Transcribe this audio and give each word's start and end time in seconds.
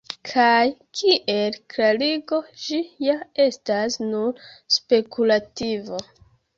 Kaj 0.27 0.69
kiel 1.01 1.57
klarigo 1.75 2.41
ĝi 2.65 2.81
ja 3.09 3.21
estas 3.49 4.01
nur 4.09 4.45
spekulativo. 4.81 6.07